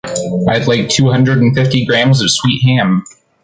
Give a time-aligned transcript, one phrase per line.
[0.49, 3.03] I’d like two hundred and fifty grams of sweet ham.